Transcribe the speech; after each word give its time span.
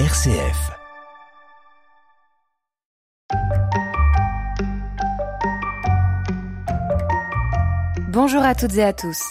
RCF. 0.00 0.72
Bonjour 8.08 8.42
à 8.42 8.56
toutes 8.56 8.74
et 8.74 8.82
à 8.82 8.92
tous. 8.92 9.22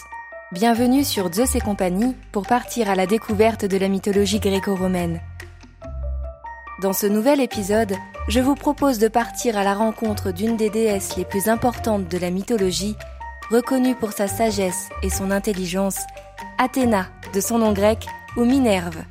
Bienvenue 0.53 1.03
sur 1.03 1.29
Zeus 1.33 1.53
et 1.57 1.59
compagnie 1.59 2.15
pour 2.31 2.47
partir 2.47 2.89
à 2.89 2.95
la 2.95 3.05
découverte 3.05 3.65
de 3.65 3.75
la 3.75 3.89
mythologie 3.89 4.39
gréco-romaine. 4.39 5.19
Dans 6.81 6.93
ce 6.93 7.07
nouvel 7.07 7.41
épisode, 7.41 7.97
je 8.29 8.39
vous 8.39 8.55
propose 8.55 8.99
de 8.99 9.09
partir 9.09 9.57
à 9.57 9.65
la 9.65 9.73
rencontre 9.73 10.31
d'une 10.31 10.55
des 10.55 10.69
déesses 10.69 11.17
les 11.17 11.25
plus 11.25 11.49
importantes 11.49 12.07
de 12.07 12.17
la 12.17 12.29
mythologie, 12.29 12.95
reconnue 13.51 13.95
pour 13.95 14.13
sa 14.13 14.29
sagesse 14.29 14.87
et 15.01 15.09
son 15.09 15.29
intelligence, 15.29 15.99
Athéna, 16.57 17.07
de 17.33 17.41
son 17.41 17.57
nom 17.57 17.73
grec, 17.73 18.07
ou 18.37 18.45
Minerve. 18.45 19.03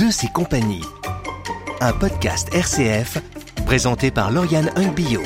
Zeus 0.00 0.24
et 0.24 0.32
compagnie. 0.32 0.80
Un 1.82 1.92
podcast 1.92 2.48
RCF 2.54 3.18
présenté 3.66 4.10
par 4.10 4.30
Lauriane 4.30 4.70
Hungbio. 4.74 5.20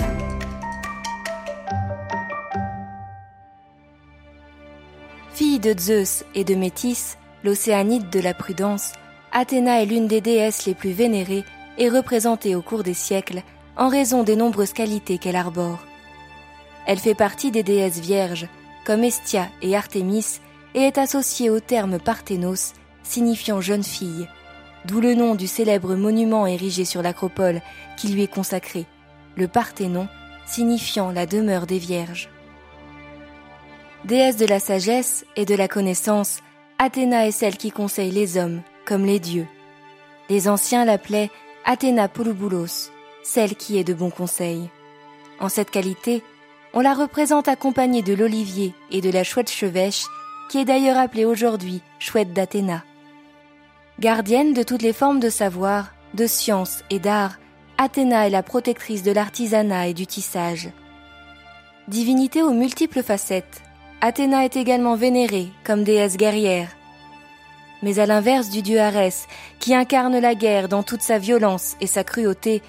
Fille 5.33 5.61
de 5.61 5.79
Zeus 5.79 6.25
et 6.35 6.43
de 6.43 6.57
Métis, 6.57 7.19
l'océanide 7.45 8.11
de 8.11 8.19
la 8.19 8.35
prudence, 8.35 8.95
Athéna 9.31 9.81
est 9.81 9.87
l'une 9.87 10.09
des 10.09 10.21
déesses 10.21 10.67
les 10.67 10.75
plus 10.75 10.91
vénérées 10.91 11.45
et 11.79 11.89
représentées 11.89 12.57
au 12.57 12.61
cours 12.61 12.83
des 12.83 12.95
siècles 12.95 13.43
en 13.77 13.89
raison 13.89 14.25
des 14.25 14.35
nombreuses 14.35 14.73
qualités 14.73 15.19
qu'elle 15.19 15.37
arbore. 15.37 15.85
Elle 16.89 16.99
fait 16.99 17.15
partie 17.15 17.53
des 17.53 17.63
déesses 17.63 18.01
vierges, 18.01 18.49
comme 18.85 19.05
Estia 19.05 19.47
et 19.63 19.77
Artémis, 19.77 20.41
et 20.75 20.81
est 20.81 20.99
associée 20.99 21.49
au 21.49 21.61
terme 21.61 22.01
Parthénos, 22.01 22.73
signifiant 23.05 23.61
jeune 23.61 23.85
fille, 23.85 24.27
d'où 24.85 25.01
le 25.01 25.15
nom 25.15 25.35
du 25.35 25.47
célèbre 25.47 25.95
monument 25.95 26.47
érigé 26.47 26.85
sur 26.85 27.03
l'acropole 27.03 27.61
qui 27.97 28.09
lui 28.09 28.23
est 28.23 28.33
consacré, 28.33 28.87
le 29.37 29.49
Parthénon, 29.49 30.09
signifiant 30.47 31.11
la 31.11 31.27
demeure 31.27 31.67
des 31.67 31.79
vierges. 31.79 32.29
Déesse 34.05 34.37
de 34.37 34.47
la 34.47 34.61
sagesse 34.61 35.25
et 35.37 35.47
de 35.47 35.55
la 35.55 35.69
connaissance, 35.69 36.41
Athéna 36.79 37.27
est 37.27 37.33
celle 37.33 37.57
qui 37.57 37.71
conseille 37.71 38.11
les 38.11 38.37
hommes 38.37 38.61
comme 38.85 39.07
les 39.07 39.19
dieux. 39.19 39.47
Les 40.29 40.49
anciens 40.49 40.85
l'appelaient 40.85 41.31
Athéna 41.65 42.09
Pouluboulos, 42.09 42.91
celle 43.23 43.55
qui 43.55 43.79
est 43.79 43.85
de 43.85 43.95
bons 43.95 44.11
conseils. 44.11 44.69
En 45.41 45.49
cette 45.49 45.71
qualité, 45.71 46.23
on 46.75 46.81
la 46.81 46.93
représente 46.93 47.49
accompagnée 47.49 48.03
de 48.03 48.13
l'olivier 48.13 48.75
et 48.91 49.01
de 49.01 49.11
la 49.11 49.25
chouette 49.25 49.51
chevêche, 49.51 50.05
qui 50.51 50.59
est 50.59 50.65
d'ailleurs 50.65 50.99
appelée 50.99 51.25
aujourd'hui 51.25 51.81
chouette 51.99 52.33
d'Athéna. 52.33 52.85
Gardienne 54.01 54.55
de 54.55 54.65
toutes 54.65 54.83
les 54.83 54.93
formes 54.93 55.21
de 55.21 55.31
savoir, 55.31 55.95
de 56.15 56.27
science 56.27 56.83
et 56.91 56.99
d'art, 56.99 57.37
Athéna 57.79 58.27
est 58.27 58.31
la 58.31 58.43
protectrice 58.43 59.05
de 59.05 59.13
l'artisanat 59.13 59.89
et 59.89 59.95
du 59.95 60.07
tissage. 60.07 60.71
Divinité 61.87 62.43
aux 62.43 62.53
multiples 62.53 63.03
facettes, 63.03 63.63
Athéna 64.01 64.45
est 64.45 64.57
également 64.57 64.97
vénérée 64.97 65.49
comme 65.65 65.85
déesse 65.85 66.17
guerrière. 66.17 66.71
Mais 67.83 68.01
à 68.01 68.07
l'inverse 68.07 68.51
du 68.51 68.63
dieu 68.63 68.81
Arès, 68.81 69.29
qui 69.61 69.75
incarne 69.75 70.19
la 70.19 70.35
guerre 70.35 70.69
dans 70.69 70.83
toute 70.83 71.03
sa 71.03 71.19
violence 71.19 71.77
et 71.81 71.87
sa 71.87 72.03
cruauté, 72.03 72.63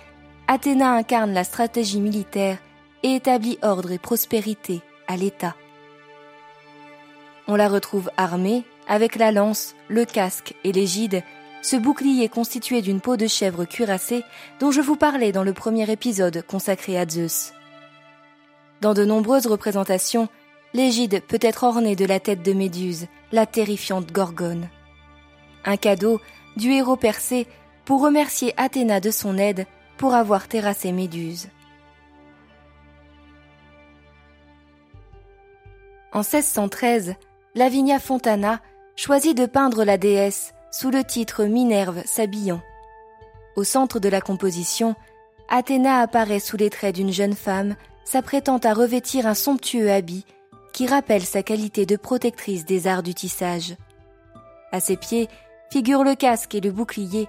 Athéna 0.47 0.93
incarne 0.93 1.33
la 1.33 1.43
stratégie 1.43 2.01
militaire 2.01 2.57
et 3.01 3.15
établit 3.15 3.57
ordre 3.63 3.91
et 3.91 3.97
prospérité 3.97 4.81
à 5.07 5.17
l'État. 5.17 5.55
On 7.47 7.55
la 7.55 7.67
retrouve 7.67 8.11
armée, 8.17 8.63
avec 8.87 9.15
la 9.15 9.31
lance, 9.31 9.75
le 9.87 10.05
casque 10.05 10.53
et 10.63 10.71
l'égide, 10.71 11.23
ce 11.61 11.75
bouclier 11.75 12.29
constitué 12.29 12.81
d'une 12.81 13.01
peau 13.01 13.17
de 13.17 13.27
chèvre 13.27 13.65
cuirassée 13.65 14.23
dont 14.59 14.71
je 14.71 14.81
vous 14.81 14.95
parlais 14.95 15.31
dans 15.31 15.43
le 15.43 15.53
premier 15.53 15.89
épisode 15.91 16.43
consacré 16.47 16.97
à 16.99 17.07
Zeus. 17.07 17.53
Dans 18.81 18.93
de 18.93 19.03
nombreuses 19.03 19.47
représentations, 19.47 20.27
l'égide 20.73 21.23
peut 21.23 21.39
être 21.41 21.63
ornée 21.63 21.95
de 21.95 22.05
la 22.05 22.19
tête 22.19 22.43
de 22.43 22.53
Méduse, 22.53 23.07
la 23.31 23.45
terrifiante 23.45 24.11
Gorgone. 24.11 24.69
Un 25.63 25.77
cadeau 25.77 26.21
du 26.55 26.71
héros 26.71 26.97
percé 26.97 27.47
pour 27.85 28.01
remercier 28.01 28.53
Athéna 28.57 28.99
de 28.99 29.09
son 29.11 29.37
aide 29.37 29.65
pour 29.97 30.13
avoir 30.13 30.47
terrassé 30.47 30.91
Méduse. 30.91 31.49
En 36.11 36.19
1613, 36.19 37.15
Lavinia 37.55 37.99
Fontana 37.99 38.61
choisit 38.95 39.37
de 39.37 39.45
peindre 39.45 39.83
la 39.83 39.97
déesse 39.97 40.53
sous 40.71 40.89
le 40.89 41.03
titre 41.03 41.45
Minerve 41.45 42.01
s'habillant. 42.05 42.61
Au 43.55 43.63
centre 43.63 43.99
de 43.99 44.09
la 44.09 44.21
composition, 44.21 44.95
Athéna 45.49 45.99
apparaît 45.99 46.39
sous 46.39 46.57
les 46.57 46.69
traits 46.69 46.95
d'une 46.95 47.13
jeune 47.13 47.35
femme 47.35 47.75
s'apprêtant 48.03 48.57
à 48.57 48.73
revêtir 48.73 49.27
un 49.27 49.33
somptueux 49.33 49.91
habit 49.91 50.25
qui 50.73 50.87
rappelle 50.87 51.23
sa 51.23 51.43
qualité 51.43 51.85
de 51.85 51.95
protectrice 51.95 52.65
des 52.65 52.87
arts 52.87 53.03
du 53.03 53.13
tissage. 53.13 53.75
À 54.71 54.79
ses 54.79 54.97
pieds 54.97 55.29
figurent 55.71 56.03
le 56.03 56.15
casque 56.15 56.55
et 56.55 56.61
le 56.61 56.71
bouclier, 56.71 57.27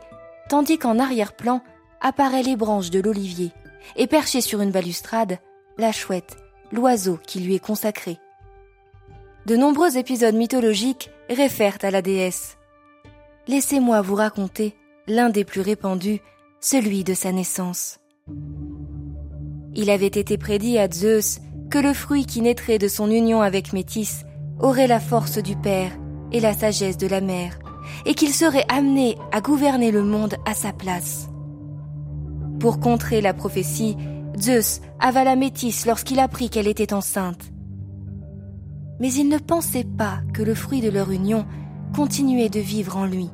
tandis 0.49 0.78
qu'en 0.78 0.99
arrière-plan 0.99 1.62
apparaît 2.00 2.43
les 2.43 2.56
branches 2.56 2.91
de 2.91 3.00
l'olivier, 3.00 3.53
et 3.94 4.06
perché 4.06 4.41
sur 4.41 4.60
une 4.60 4.72
balustrade, 4.72 5.38
la 5.78 5.93
chouette, 5.93 6.37
l'oiseau 6.72 7.19
qui 7.26 7.41
lui 7.41 7.55
est 7.55 7.65
consacré. 7.65 8.19
De 9.47 9.56
nombreux 9.56 9.97
épisodes 9.97 10.34
mythologiques 10.34 11.10
réfèrent 11.28 11.78
à 11.82 11.91
la 11.91 12.03
déesse. 12.03 12.56
Laissez-moi 13.48 14.00
vous 14.00 14.14
raconter 14.14 14.75
l'un 15.06 15.31
des 15.31 15.44
plus 15.44 15.60
répandus, 15.60 16.20
celui 16.60 17.04
de 17.04 17.14
sa 17.14 17.32
naissance. 17.32 17.98
Il 19.75 19.91
avait 19.91 20.06
été 20.06 20.38
prédit 20.38 20.78
à 20.78 20.91
Zeus 20.91 21.38
que 21.70 21.78
le 21.78 21.92
fruit 21.92 22.26
qui 22.26 22.42
naîtrait 22.42 22.78
de 22.78 22.88
son 22.88 23.10
union 23.10 23.41
avec 23.42 23.72
Métis 23.72 24.25
aurait 24.59 24.87
la 24.87 25.00
force 25.00 25.38
du 25.38 25.54
père 25.56 25.92
et 26.32 26.41
la 26.41 26.54
sagesse 26.54 26.97
de 26.97 27.06
la 27.06 27.20
mère, 27.20 27.58
et 28.04 28.14
qu'il 28.14 28.32
serait 28.32 28.64
amené 28.69 29.16
à 29.32 29.41
gouverner 29.41 29.91
le 29.91 30.03
monde 30.03 30.37
à 30.44 30.54
sa 30.54 30.72
place. 30.72 31.28
Pour 32.58 32.81
contrer 32.81 33.20
la 33.20 33.34
prophétie, 33.34 33.97
Zeus 34.41 34.81
avala 34.98 35.37
Métis 35.37 35.87
lorsqu'il 35.87 36.19
apprit 36.19 36.50
qu'elle 36.50 36.69
était 36.69 36.93
enceinte. 36.93 37.53
Mais 39.01 39.12
il 39.12 39.29
ne 39.29 39.39
pensait 39.39 39.84
pas 39.84 40.21
que 40.33 40.43
le 40.43 40.55
fruit 40.55 40.81
de 40.81 40.91
leur 40.91 41.11
union 41.11 41.47
continuait 41.95 42.49
de 42.49 42.61
vivre 42.61 42.97
en 42.97 43.07
lui. 43.07 43.31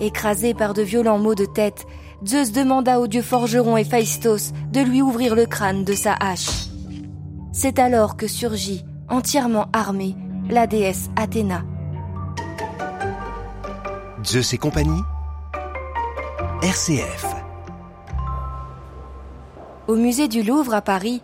Écrasé 0.00 0.54
par 0.54 0.74
de 0.74 0.82
violents 0.82 1.18
maux 1.18 1.34
de 1.34 1.44
tête, 1.44 1.86
Zeus 2.26 2.52
demanda 2.52 3.00
au 3.00 3.06
dieu 3.06 3.22
forgeron 3.22 3.76
Héphaïstos 3.76 4.52
de 4.72 4.80
lui 4.80 5.02
ouvrir 5.02 5.34
le 5.34 5.46
crâne 5.46 5.84
de 5.84 5.92
sa 5.92 6.14
hache. 6.14 6.68
C'est 7.52 7.78
alors 7.78 8.16
que 8.16 8.26
surgit, 8.26 8.84
entièrement 9.08 9.66
armée, 9.72 10.16
la 10.48 10.66
déesse 10.66 11.10
Athéna. 11.16 11.64
Zeus 14.24 14.54
et 14.54 14.58
compagnie. 14.58 15.02
RCF. 16.62 17.26
Au 19.88 19.96
musée 19.96 20.28
du 20.28 20.42
Louvre 20.42 20.74
à 20.74 20.80
Paris, 20.80 21.22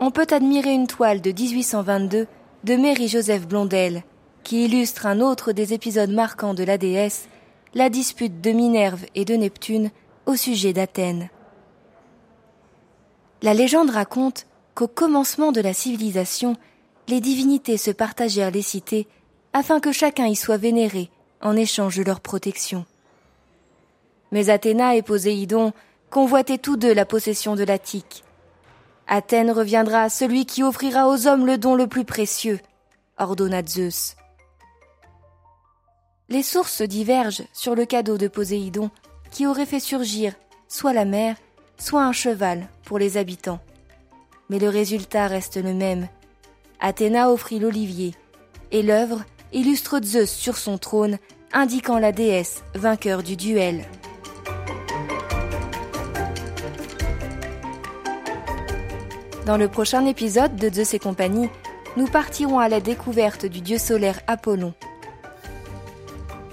on 0.00 0.10
peut 0.10 0.26
admirer 0.30 0.72
une 0.72 0.86
toile 0.86 1.20
de 1.20 1.32
1822 1.32 2.26
de 2.64 2.76
Mary-Joseph 2.76 3.46
Blondel, 3.46 4.02
qui 4.42 4.64
illustre 4.64 5.06
un 5.06 5.20
autre 5.20 5.52
des 5.52 5.72
épisodes 5.72 6.10
marquants 6.10 6.54
de 6.54 6.64
la 6.64 6.78
déesse, 6.78 7.28
la 7.74 7.88
dispute 7.88 8.40
de 8.40 8.50
Minerve 8.52 9.04
et 9.14 9.24
de 9.24 9.34
Neptune 9.34 9.90
au 10.26 10.36
sujet 10.36 10.72
d'Athènes. 10.72 11.30
La 13.42 13.54
légende 13.54 13.90
raconte 13.90 14.46
qu'au 14.74 14.88
commencement 14.88 15.52
de 15.52 15.60
la 15.60 15.72
civilisation, 15.72 16.56
les 17.08 17.20
divinités 17.20 17.76
se 17.76 17.90
partagèrent 17.90 18.50
les 18.50 18.62
cités 18.62 19.06
afin 19.52 19.80
que 19.80 19.92
chacun 19.92 20.26
y 20.26 20.36
soit 20.36 20.56
vénéré 20.56 21.10
en 21.40 21.56
échange 21.56 21.96
de 21.96 22.02
leur 22.02 22.20
protection. 22.20 22.84
Mais 24.32 24.50
Athéna 24.50 24.96
et 24.96 25.02
Poséidon 25.02 25.72
convoitaient 26.10 26.58
tous 26.58 26.76
deux 26.76 26.92
la 26.92 27.06
possession 27.06 27.56
de 27.56 27.64
l'Attique. 27.64 28.24
Athènes 29.08 29.52
reviendra 29.52 30.02
à 30.02 30.08
celui 30.08 30.46
qui 30.46 30.62
offrira 30.62 31.08
aux 31.08 31.26
hommes 31.26 31.46
le 31.46 31.58
don 31.58 31.74
le 31.74 31.86
plus 31.86 32.04
précieux, 32.04 32.58
ordonna 33.18 33.64
Zeus. 33.64 34.16
Les 36.28 36.42
sources 36.42 36.82
divergent 36.82 37.44
sur 37.52 37.76
le 37.76 37.84
cadeau 37.84 38.18
de 38.18 38.26
Poséidon 38.26 38.90
qui 39.30 39.46
aurait 39.46 39.66
fait 39.66 39.80
surgir 39.80 40.34
soit 40.68 40.92
la 40.92 41.04
mer, 41.04 41.36
soit 41.78 42.02
un 42.02 42.12
cheval 42.12 42.66
pour 42.84 42.98
les 42.98 43.16
habitants. 43.16 43.60
Mais 44.50 44.58
le 44.58 44.68
résultat 44.68 45.28
reste 45.28 45.56
le 45.56 45.74
même. 45.74 46.08
Athéna 46.80 47.30
offrit 47.30 47.58
l'olivier, 47.58 48.14
et 48.72 48.82
l'œuvre 48.82 49.24
illustre 49.52 50.00
Zeus 50.02 50.30
sur 50.30 50.56
son 50.56 50.78
trône, 50.78 51.18
indiquant 51.52 51.98
la 51.98 52.12
déesse 52.12 52.62
vainqueur 52.74 53.22
du 53.22 53.36
duel. 53.36 53.84
Dans 59.46 59.56
le 59.56 59.68
prochain 59.68 60.04
épisode 60.06 60.56
de 60.56 60.68
Zeus 60.68 60.94
et 60.94 60.98
compagnie, 60.98 61.48
nous 61.96 62.08
partirons 62.08 62.58
à 62.58 62.68
la 62.68 62.80
découverte 62.80 63.46
du 63.46 63.60
dieu 63.60 63.78
solaire 63.78 64.18
Apollon. 64.26 64.74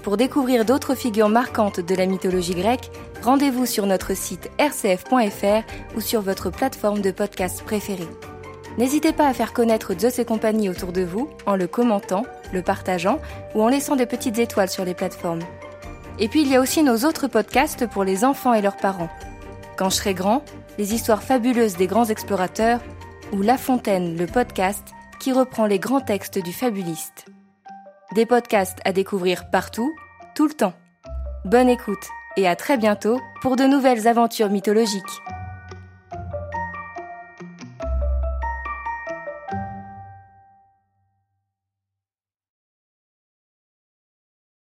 Pour 0.04 0.16
découvrir 0.16 0.64
d'autres 0.64 0.94
figures 0.94 1.28
marquantes 1.28 1.80
de 1.80 1.94
la 1.96 2.06
mythologie 2.06 2.54
grecque, 2.54 2.92
rendez-vous 3.20 3.66
sur 3.66 3.86
notre 3.86 4.14
site 4.14 4.48
rcf.fr 4.60 5.66
ou 5.96 6.00
sur 6.00 6.20
votre 6.20 6.50
plateforme 6.50 7.00
de 7.00 7.10
podcast 7.10 7.64
préférée. 7.64 8.06
N'hésitez 8.78 9.12
pas 9.12 9.26
à 9.26 9.34
faire 9.34 9.52
connaître 9.52 9.98
Zeus 9.98 10.20
et 10.20 10.24
compagnie 10.24 10.68
autour 10.68 10.92
de 10.92 11.02
vous 11.02 11.28
en 11.46 11.56
le 11.56 11.66
commentant, 11.66 12.24
le 12.52 12.62
partageant 12.62 13.18
ou 13.56 13.62
en 13.62 13.68
laissant 13.68 13.96
des 13.96 14.06
petites 14.06 14.38
étoiles 14.38 14.70
sur 14.70 14.84
les 14.84 14.94
plateformes. 14.94 15.42
Et 16.20 16.28
puis 16.28 16.42
il 16.42 16.48
y 16.48 16.54
a 16.54 16.60
aussi 16.60 16.84
nos 16.84 16.98
autres 16.98 17.26
podcasts 17.26 17.88
pour 17.88 18.04
les 18.04 18.24
enfants 18.24 18.54
et 18.54 18.62
leurs 18.62 18.76
parents. 18.76 19.10
Quand 19.76 19.90
je 19.90 19.96
serai 19.96 20.14
grand, 20.14 20.44
les 20.78 20.94
histoires 20.94 21.22
fabuleuses 21.22 21.76
des 21.76 21.86
grands 21.86 22.06
explorateurs 22.06 22.80
ou 23.32 23.42
La 23.42 23.56
Fontaine, 23.56 24.16
le 24.16 24.26
podcast 24.26 24.88
qui 25.20 25.32
reprend 25.32 25.66
les 25.66 25.78
grands 25.78 26.00
textes 26.00 26.38
du 26.38 26.52
fabuliste. 26.52 27.26
Des 28.14 28.26
podcasts 28.26 28.78
à 28.84 28.92
découvrir 28.92 29.50
partout, 29.50 29.94
tout 30.34 30.46
le 30.46 30.54
temps. 30.54 30.74
Bonne 31.44 31.68
écoute 31.68 32.06
et 32.36 32.48
à 32.48 32.56
très 32.56 32.76
bientôt 32.76 33.20
pour 33.40 33.56
de 33.56 33.64
nouvelles 33.64 34.08
aventures 34.08 34.50
mythologiques. 34.50 35.02